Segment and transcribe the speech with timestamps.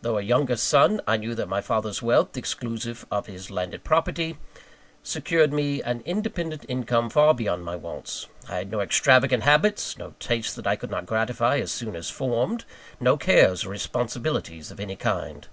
[0.00, 4.38] Though a younger son, I knew that my father's wealth, exclusive of his landed property,
[5.02, 8.28] secured me an independent income far beyond my wants.
[8.48, 12.08] I had no extravagant habits; no tastes that I could not gratify as soon as
[12.08, 12.64] formed;
[12.98, 15.46] no cares or responsibilities of any kind.